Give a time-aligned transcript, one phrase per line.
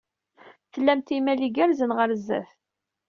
[0.73, 2.51] Tlamt imal igerrzen ɣer sdat.